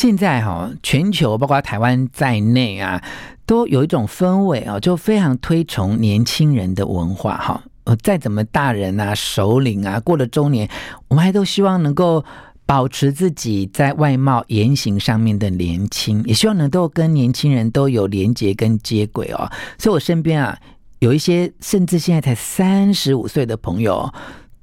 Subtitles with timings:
[0.00, 3.04] 现在哈，全球包括台湾在内啊，
[3.44, 7.62] 都有一种氛围啊，就非常推崇年轻人的文化哈。
[7.84, 10.66] 呃，再怎么大人啊、首领啊，过了中年，
[11.08, 12.24] 我们还都希望能够
[12.64, 19.52] 保持自己在外貌、言行上面的年轻，也希望能够跟年轻人都有连结跟接轨哦。
[19.76, 20.58] 所以我身边啊，
[21.00, 24.10] 有一些甚至现在才三十五岁的朋友。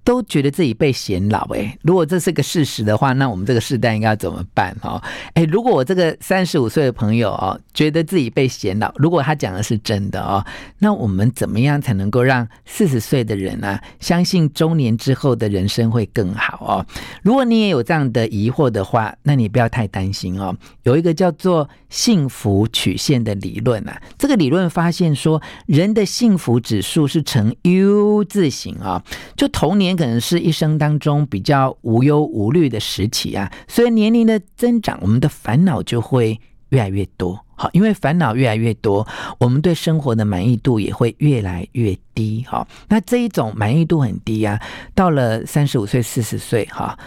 [0.07, 5.03] 都觉得自己被显老哎、如果这是个事实的话，那我们这个世代应该怎么办哦？
[5.33, 10.45] 哎，如果我这个三十五岁的朋友哦，觉得自己被显老，如果他讲的是真的哦，
[10.79, 16.85] 那我们怎么样才能够让四十岁的人啊，相信中年之后的人生会更好哦？
[17.21, 20.55] 如果你也有这样的疑惑的话，那你不要太担心哦。
[20.83, 29.03] 有一个叫做幸福曲线的理论啊，这个理论发现说，人的幸福指数是呈 U 字形啊，
[29.35, 29.96] 就童年。
[29.97, 37.43] 可能是一生当中比较无忧无虑的时期啊，所以年龄的增长，我们的烦恼就会越来越多。
[37.55, 39.05] 好，因为烦恼越来越多，
[39.39, 42.45] 我们对生活的满意度也会越来越低。
[42.47, 44.61] 好，那这一种满意度很低啊，
[44.93, 46.97] 到了三十五岁、四十岁，哈，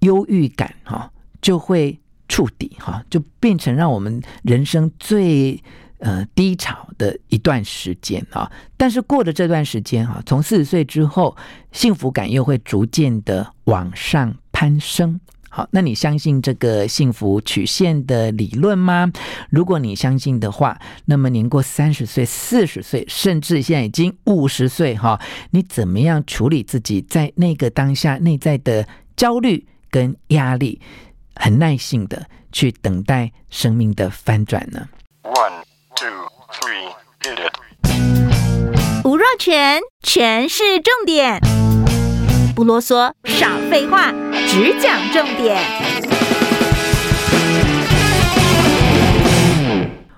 [0.00, 5.62] 忧郁感哈就会触底，哈，就变成让我们人生最。
[5.98, 11.36] 呃，低潮的一段时间啊，但是过了这段时间哈，从四十岁之后，
[11.72, 15.18] 幸福感又会逐渐的往上攀升。
[15.48, 19.10] 好，那你相信这个幸福曲线的理论吗？
[19.48, 25.18] 如果你相信的话，那么年过三十岁、四十岁，甚至现在已经五十岁哈，
[25.52, 28.86] 你怎么样处理自己在那个当下内在的
[29.16, 30.78] 焦虑跟压力？
[31.38, 34.88] 很耐心的去等待生命的翻转呢
[35.22, 35.75] ？One。
[39.38, 41.38] 全全是，重点，
[42.54, 44.10] 不啰嗦，少废话，
[44.48, 45.62] 只讲重点。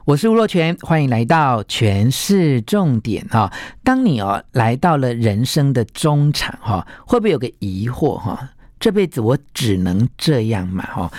[0.04, 3.52] 我是吴若全，欢迎来到全是重点哈。
[3.82, 8.48] 当你哦来到了人生的中场哈，会不会有个疑惑哈？
[8.78, 11.12] 这辈子我只能这样嘛哈？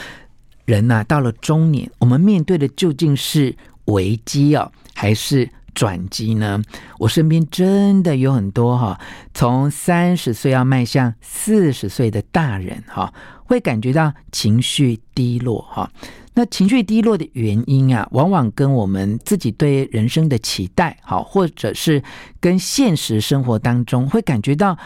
[0.65, 3.55] 人呐，到了中年，我们面对的究竟是？
[3.85, 6.61] 危机哦，还是转机呢？
[6.97, 8.99] 我身边真的有很多哈，
[9.33, 13.13] 从三十岁要迈向四十岁的大人哈，
[13.45, 15.89] 会感觉到情绪低落哈。
[16.33, 22.03] 那情绪低落的原因啊，往往跟我们自己对人生的期待哈，或者是
[22.41, 24.77] 跟现实生活当中会感觉到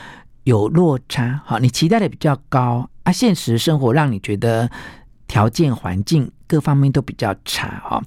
[0.43, 1.57] 有落差哈。
[1.57, 4.69] 你期待的比较高啊，现实生活让你觉得
[5.27, 7.99] 条件环境各方面都比较差哈。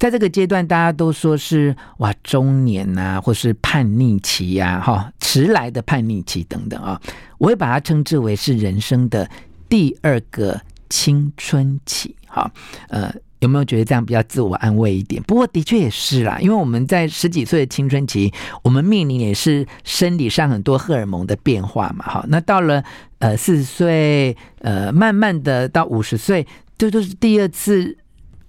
[0.00, 6.98] 在这个阶段，大家都说是哇中年呐、啊，或是叛逆期呀、啊，哈迟来的叛逆期等等啊，
[7.36, 9.28] 我会把它称之为是人生的
[9.68, 10.58] 第二个
[10.88, 12.16] 青春期。
[12.26, 12.50] 哈，
[12.88, 15.22] 呃，有没有觉得这样比较自我安慰一点？
[15.24, 22.06] 不过的确也是啦，因为我们在十几岁的青春期，我们面临也是生理上很多荷尔蒙的变化嘛。
[22.06, 22.82] 哈，那到了
[23.18, 26.46] 呃四十岁，呃慢慢的到五十岁，
[26.78, 27.98] 这都是第二次。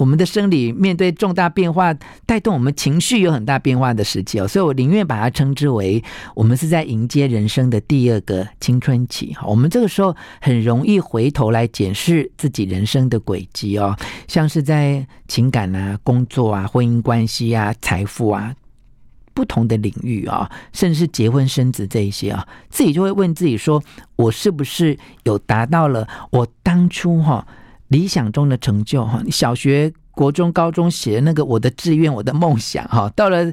[0.01, 1.93] 我们的生理面对重大变化，
[2.25, 6.03] 带动我们情绪有很大变化的时期哦，所以我宁愿把它称之为
[6.33, 9.37] 我们是在迎接人生的第二个青春期。
[9.45, 13.95] 我们这个时候很容易回头来检视自己人生的轨迹哦，
[14.27, 18.55] 像是在情感啊、工作啊、婚姻关系啊、财富啊
[19.35, 23.79] 不同的领域啊，甚至是结婚生子这一些啊，自己就会问自己说：
[24.15, 27.45] 我是不是有达到了我当初哈？
[27.91, 33.51] 理想中的成就哈，你小学、国中、高中写的那个我的志愿、我的梦想哈，到了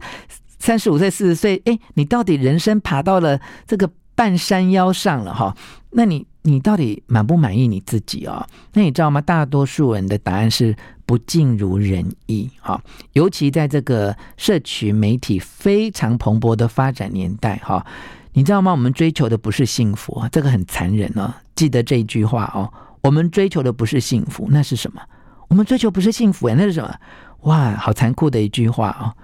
[0.61, 5.57] 三十五岁、四十岁，哎，你到底人生爬到了这个半山腰上了哈？
[5.91, 8.47] 那你你到底满不满意你自己哦？
[8.75, 9.21] 那你知道吗？
[9.21, 12.81] 大多数人的答案是不尽如人意哈，
[13.15, 17.85] 尤其在这个社群媒体非常蓬勃的发展年代哈，
[18.35, 18.71] 你知道吗？
[18.71, 21.35] 我们追求的不是幸福，这个很残忍哦。
[21.57, 22.73] 记得这一句话哦。
[23.03, 25.01] 我们追求的不是幸福，那是什么？
[25.49, 26.95] 我们追求不是幸福，哎，那是什么？
[27.43, 29.15] 哇，好残酷的一句话哦！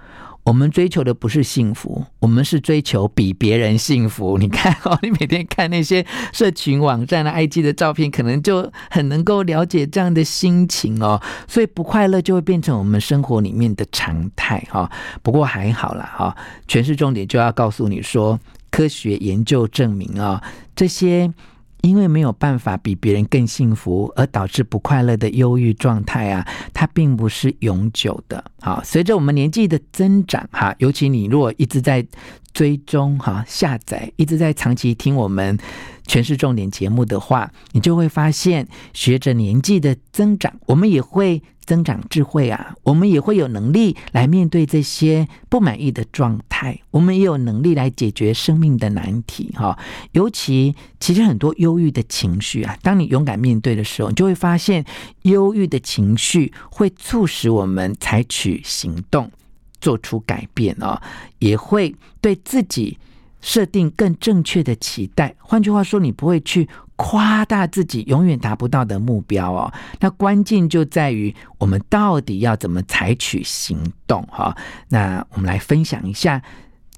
[0.45, 4.37] 我们追求的不是幸福，我们是追求比别人幸福。
[4.37, 11.21] 你看哦， 你每天看那些社群网站的 IG 的照片，可能就很能够了解这样的心情哦。
[11.47, 14.89] 所以不快乐就会变成我们生活里面的常态哈。
[15.21, 16.35] 不过还好啦哈，
[16.67, 18.39] 权式重点就要告诉你说，
[18.71, 20.41] 科学研究证明啊，
[20.75, 21.33] 这些。
[21.81, 28.43] 因为没有办法比别人更幸福而导致不快乐的忧郁状态啊，它并不是永久的。
[28.61, 32.05] 好，随着我们年纪的增长，哈，尤其你如果一直在
[32.55, 35.55] 追踪、哈下载，一直在长期听我们
[36.07, 41.43] 权式重点节目的话，你就会发现，随着年纪的增长，我们也会。
[41.65, 49.75] 增长智慧啊，我们也会有能力来面对这些不满意的状态，我们也有能力来解决生命的难题哈。
[50.11, 54.85] 尤其其实很多忧郁的情绪啊，当你勇敢面对的时候，你就会发现，
[55.23, 59.31] 忧郁的情绪会促使我们采取行动，
[59.85, 60.99] 做出改变啊，
[61.37, 62.97] 也会对自己
[63.39, 65.35] 设定更正确的期待。
[65.37, 66.67] 换句话说，你不会去。
[66.97, 73.77] 夸大自己永远达不到的目标哦，那关键就在于我们到底要怎么采取行
[74.07, 74.55] 动哈？
[74.87, 76.41] 那我们来分享一下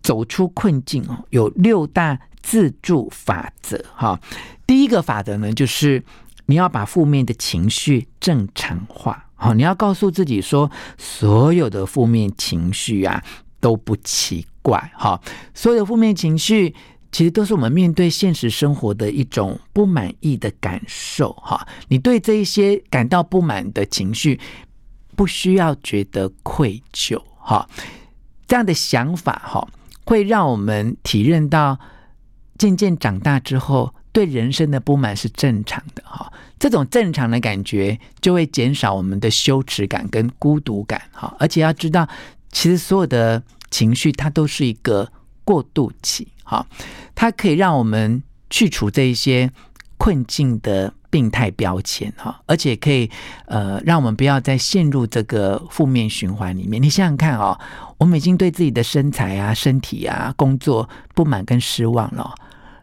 [0.04, 4.22] 走出困境哦，有六大自助法则哈。
[4.68, 6.04] 第一个法则呢，就是
[6.46, 13.24] 你要把负面的情绪正常化，好，你要告诉自己说，所有的负面情绪啊
[13.62, 15.22] 都不奇怪哈，
[15.54, 16.76] 所有的负面情绪。
[17.10, 21.66] 其实都是我们面对现实生活的一种不满意的感受，哈。
[21.88, 24.38] 你对这一些感到不满的情绪，
[25.16, 27.68] 不需要觉得愧疚，哈。
[28.46, 29.66] 这样的想法，哈，
[30.04, 31.80] 会让我们体认到，
[32.58, 36.32] 渐渐长大之后，对人生的不满是正常的，哈。
[36.60, 41.36] 这种正常的感觉，就会减少我们的羞耻感跟孤独感，哈。
[41.40, 42.08] 而且要知道，
[42.52, 45.12] 其实所有的情绪，它都是一个
[45.44, 46.28] 过渡期。
[46.44, 46.66] 哈，
[47.14, 49.52] 它可以让我们去除这一些
[49.98, 53.12] 困境的病态标签，哈，而且可以
[53.48, 56.82] 呃，让我们不要再陷入这个负面循环里面。
[56.82, 57.60] 你想想看哦，
[57.98, 62.34] 我们已经对自己的身材啊、身体啊、工作不满跟失望了，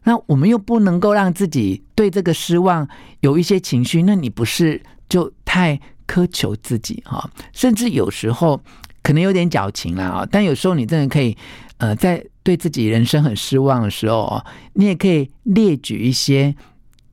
[0.05, 2.87] 那我们又不能够让自己对这个失望
[3.21, 7.29] 有一些情绪，那你不是就太苛求自己哈？
[7.53, 8.61] 甚至有时候
[9.03, 11.37] 可能有点矫情啦啊，但有时候你真的可以
[11.79, 14.41] 呃，在对自己人生很失望的时候，
[14.75, 16.55] 你也可以列举一些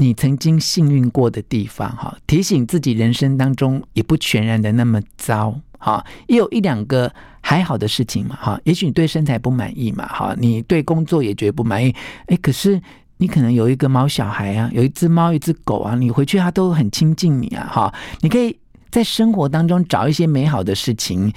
[0.01, 11.93] 你曾经幸运过的地方，哈，提醒自己人生当中也不全然的那么糟，哈，也有一两个还好的事情嘛，哈，也许你对身材不满意嘛，哈，你对工作也觉得不满意，
[12.25, 12.81] 哎，可是
[13.17, 18.57] 你可能有一个猫小孩啊，有一只猫，一只狗啊，你回去它都很亲近你啊，哈，你可以
[18.89, 21.31] 在生活当中找一些美好的事情。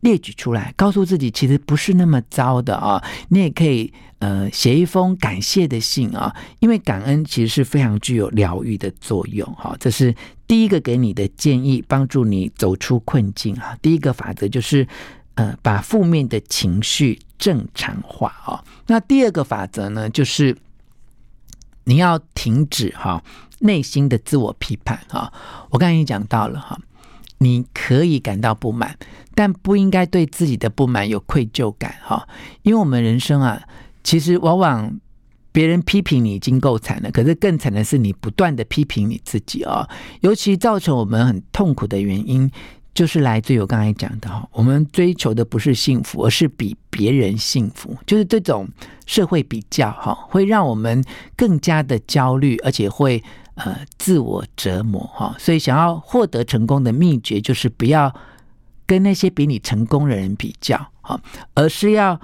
[0.00, 3.02] 列举出来，告诉自己其实不是那么糟的啊！
[3.30, 9.76] 你也可以呃写一封感谢的信啊，因为感恩其实是非常具有疗愈的作用哈。
[9.80, 10.14] 这是
[10.46, 13.76] 第一个给你的建议，帮助你走出困境啊。
[13.82, 14.86] 第一个法则就是
[15.34, 18.64] 呃把负面的情绪正常化啊。
[18.86, 20.56] 那第二个法则呢，就是
[21.84, 23.20] 你要停止哈
[23.58, 25.32] 内心的自我批判啊。
[25.70, 26.78] 我刚才已经讲到了哈。
[27.38, 28.96] 你可以感到不满，
[29.34, 32.26] 但不应该对自己的不满有愧疚感哈，
[32.62, 33.62] 因为我们人生啊，
[34.02, 34.98] 其实往往
[35.52, 39.88] 别人批评你已经够惨了，可是更惨的是你不断的批评你自己啊，
[40.20, 42.50] 尤其造成我们很痛苦的原因，
[42.92, 48.68] 就是来自于我刚才讲的哈，我们追求的不是幸福，而是比别人幸福，就是这种
[49.06, 51.04] 社会比较哈，会让我们
[51.36, 53.22] 更加的焦虑，而且会。
[53.58, 58.14] 呃，自我折磨哈，所以想要获得成功的秘诀就是不要
[58.86, 61.20] 跟那些比你成功的人比较哈，
[61.54, 62.20] 而是要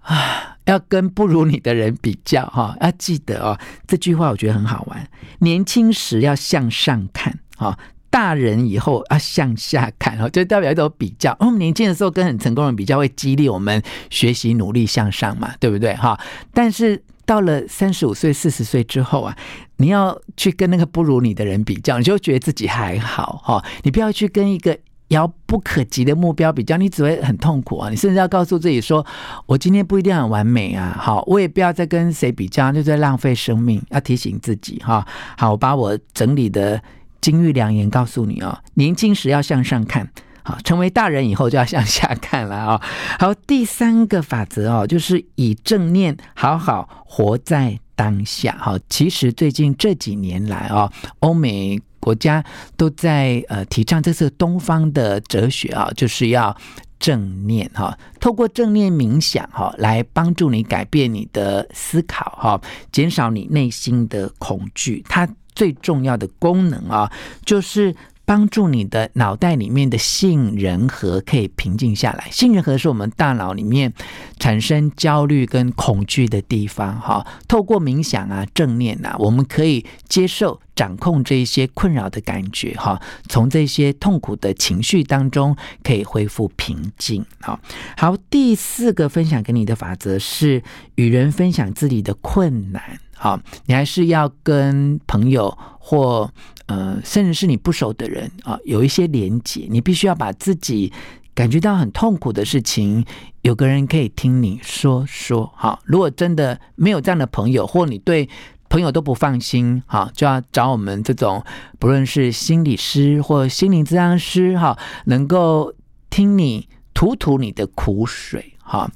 [0.00, 2.74] 啊，要跟不如你的人比较哈。
[2.80, 5.06] 要记得哦，这句话我觉得很好玩。
[5.40, 7.78] 年轻时要向上看哈，
[8.08, 11.36] 大人以后要向下看哈，就代表一种比较。
[11.40, 16.18] 我们年轻的时候跟很成功人比较，会激励我们学习努力向上嘛，对不对哈？
[16.54, 17.02] 但是。
[17.26, 19.36] 到了三十五岁、四十岁之后啊，
[19.76, 23.64] 你要去跟那个不如你的人比较，你就觉得自己还好哈。
[23.82, 24.78] 你不要去跟一个
[25.08, 27.90] 遥不可及的目标比较，你只会很痛苦啊。
[27.90, 29.04] 你甚至要告诉自己说
[29.46, 33.82] ：“我今天不一定很完美啊。”好，我也不要再跟谁比较，就在浪费生命。
[33.90, 35.06] 要提醒自己哈。
[35.36, 36.82] 好，我把我整理的
[37.20, 38.58] 金玉良言告诉你哦。
[38.74, 40.08] 年轻时要向上看。
[40.46, 42.82] 好，成为大人以后就要向下看了啊！
[43.18, 48.54] 好，第三个法则哦，就是以正念好好活在当下。
[48.60, 52.44] 好，其实最近这几年来啊，欧美国家
[52.76, 56.54] 都在呃提倡这是东方的哲学啊，就是要
[56.98, 62.60] 正念哈，透过正念冥想哈，来帮助你改变你的思考哈，
[62.92, 65.02] 减少你内心的恐惧。
[65.08, 67.10] 它最重要的功能啊，
[67.46, 67.96] 就是。
[68.24, 72.28] 帮助你的脑袋里面的杏仁核可以平静下来。
[72.30, 73.92] 杏仁核是我们大脑里面
[74.38, 77.00] 产生焦虑跟恐惧的地方。
[77.00, 82.74] 哈，透过冥想啊、正念啊，我们可以接受、掌控这一些困扰的感觉。
[82.74, 87.24] 哈，从这些痛苦的情绪当中可以恢复平静。
[87.40, 87.60] 好，
[87.96, 90.62] 好，第四个分享给你的法则是
[90.94, 92.98] 与人分享自己的困难。
[93.16, 96.30] 好，你还是要跟朋友或
[96.66, 99.66] 呃，甚至是你不熟的人啊，有一些连结。
[99.68, 100.92] 你必须要把自己
[101.34, 103.04] 感觉到很痛苦的事情，
[103.42, 105.52] 有个人可以听你说说。
[105.56, 108.28] 好，如果真的没有这样的朋友，或你对
[108.68, 111.44] 朋友都不放心，好，就要找我们这种
[111.78, 115.74] 不论是心理师或心灵咨商师，哈，能够
[116.08, 118.90] 听你吐吐你的苦水，哈。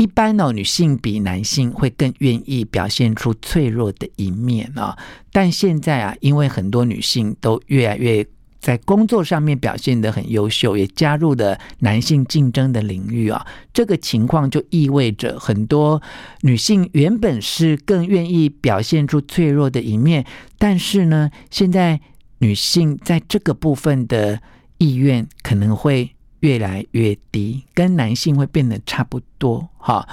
[0.00, 4.96] 一般呢，女性比男性会更愿意表现出脆弱的一面啊。
[5.30, 8.26] 但现在啊，因为很多女性都越来越
[8.60, 13.46] 在工作上面表现得很优秀，也加入了男性竞争的领域啊。
[13.74, 16.00] 这个情况就意味着很多
[16.40, 20.24] 女性原本是更愿意表现出脆弱的一面，
[20.56, 22.00] 但是呢，现在
[22.38, 24.40] 女性在这个部分的
[24.78, 26.12] 意愿可能会。
[26.40, 30.06] 越来越低，跟男性会变得差不多哈。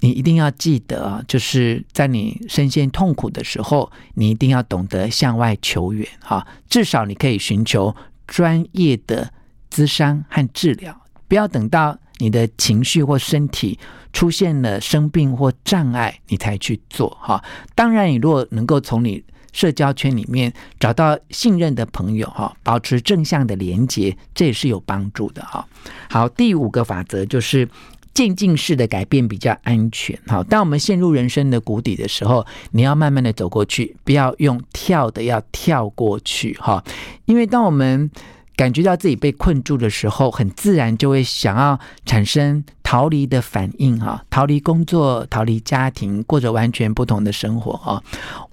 [0.00, 6.46] 你一定要记得啊，就是在你身陷痛苦的时候，你一定要懂得向外求援哈。
[6.68, 7.94] 至少你可以寻求
[8.26, 9.32] 专业的
[9.70, 13.78] 咨商和治疗，不要等到你的情绪或身体
[14.12, 17.42] 出现了生病或障碍，你才去做哈。
[17.74, 25.66] 当然，你如果能够从你社交圈里面找到信任的朋友哈，保持正向的连接，这也是有帮助的哈。
[26.10, 27.66] 好，第五个法则就是
[28.12, 30.18] 渐进式的改变比较安全。
[30.26, 36.84] 哈，当我们陷入人生的谷底的时候，你要慢慢的走过去，不要用跳的，要跳过去哈。
[37.24, 38.10] 因为当我们
[38.56, 48.02] 感觉到自己被困住的时候，很自然就会想要产生逃离的反应哈，逃离工作，逃离家庭，过着完全不同的生活啊。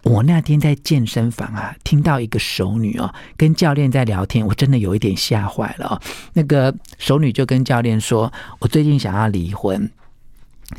[0.03, 6.01] 我那天在健身房啊，听到一个熟女哦，跟教练在聊天，我真的有一点吓坏了哦。
[6.33, 9.89] 那个熟女就跟教练说：“我最近想要离婚。”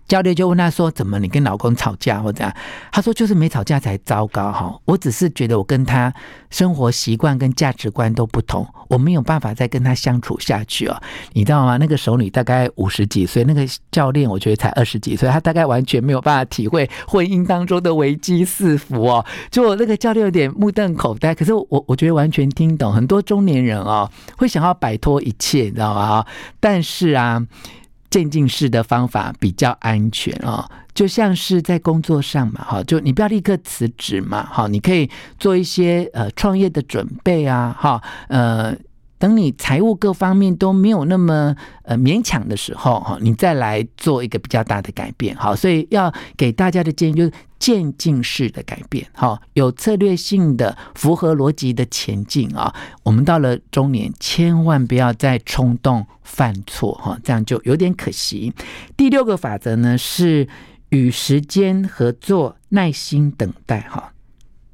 [0.07, 1.19] 教练就问他说：“怎么？
[1.19, 2.53] 你跟老公吵架或者样？”
[2.93, 4.79] 他说：“就是没吵架才糟糕哈！
[4.85, 6.13] 我只是觉得我跟他
[6.51, 11.03] 生活习惯跟价值观都不同，我没有办法再跟他相处下去哦。
[11.33, 11.77] 你知道吗？
[11.77, 19.25] 那个熟女大概五十几岁，那个教练我觉得才二十几岁，他大概完全没有办法体会婚姻当中的危机四伏哦。
[19.51, 26.25] 就那个教练有点目瞪口呆，可是我我觉得完全听懂，很多中年人哦会想要摆脱一切，你知道吗？
[26.61, 27.47] 但是啊。
[28.13, 38.77] 渐进式的方法比较安全啊，就像是在工作上嘛，哈，就你不要立刻辞职嘛，哈，你可以做一些呃创业的准备啊，哈，呃。
[39.23, 52.75] 等你财务各方面都没有那么呃勉强的时候哈，你再来做一个比较大的改变，好，所以要给大家的建议就是渐进式的改变，好，有策略性的、符合逻辑的前进啊。
[53.05, 58.53] 我们到了中年，千万不要再冲动犯错哈，这样就有点可惜。
[58.97, 60.49] 第六个法则呢是
[60.89, 64.12] 与时间合作，耐心等待哈。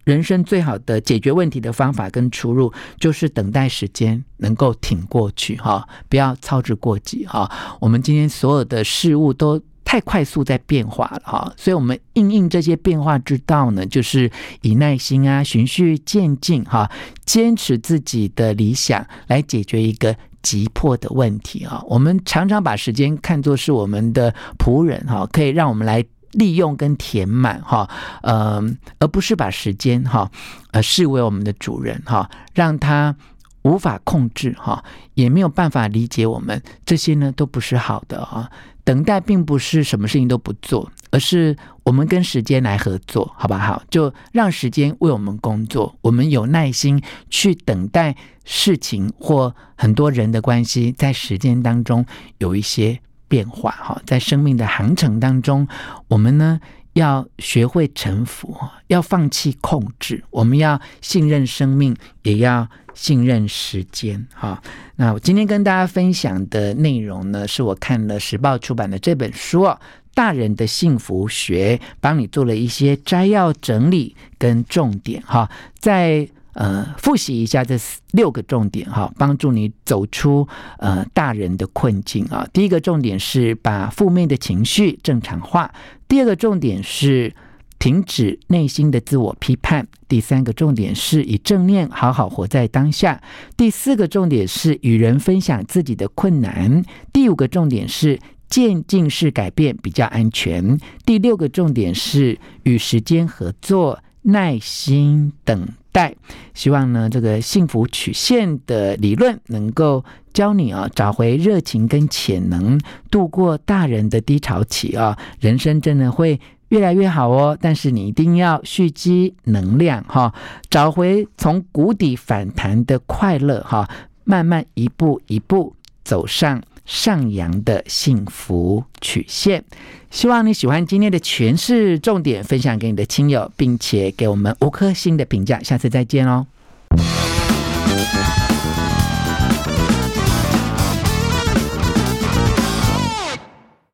[0.09, 7.51] 人生最好的解决问题的方法跟出路，就是等待时间能够挺过去哈，不要操之过急哈。
[7.79, 14.31] 我们今天所有的事物都太快速在变化了哈，所以我们应应这些变化之道呢，就是
[14.63, 16.91] 以耐心啊，循序渐进哈，
[17.27, 21.85] 坚持自己的理想来解决一个急迫的问题啊。
[21.87, 26.03] 我们常常把时间看作是我们的仆人哈，可以让我们来。
[26.33, 27.89] 利用跟填满哈，
[28.23, 28.63] 呃，
[28.99, 30.31] 而不是把时间哈，
[30.73, 33.17] 呃，视为我们的主人哈，让他
[33.63, 38.51] 无法控制哈，也没有办法理解我们，这些呢都不是好的哈。
[38.85, 43.83] 等待并不是什么事情都不做，而是我们跟时间来合作，好不好？
[43.91, 48.17] 就让时间为我们工作，我们有耐心去等待
[48.47, 52.07] 事情或很多人的关系，在时间当中
[52.39, 52.99] 有一些。
[53.29, 55.69] 变化哈，在生命的航程当中，
[56.09, 56.59] 我们呢
[56.95, 58.57] 要学会臣服，
[58.89, 64.61] 要放弃控制，我们要信任生命，也要信任时间哈。
[64.97, 69.63] 那我今天跟大家分享的内容呢，是我看了时报出版的这本书
[70.15, 76.29] 《大人的幸福学》，帮你做了一些摘要整理跟重点哈，在。
[76.59, 77.79] 呃，复习一下这
[78.11, 80.49] 六个重点哈，帮助你走出
[80.79, 82.45] 呃大人的困境啊。
[82.53, 85.73] 第一个重点是把负面的情绪正常化，
[86.09, 87.33] 第二个重点是
[87.79, 89.87] 停止内心的自我批判。
[90.09, 93.23] 第三个重点是以正念好好活在当下。
[93.57, 96.83] 第四个重点是与人分享自己的困难。
[97.13, 98.19] 第五个重点是
[98.51, 100.77] 渐进式改变比较安全。
[101.07, 106.15] 第六个重点是与时间合作，耐心等待。
[106.55, 116.41] 希望呢，这个幸福曲线的理论能够教你啊，找回热情跟潜能，度过大人的低潮期啊，人生真的会。
[116.69, 120.35] 越来越好哦，但是你一定要蓄积能量哈，
[120.69, 123.89] 找回从谷底反弹的快乐哈，
[124.25, 129.63] 慢慢一步一步走上上扬的幸福曲线。
[130.11, 135.63] 希望你喜欢今天的诠释重点，分享给你的亲友，并且给我们五颗星的评价。
[135.63, 136.47] 下次再见哦。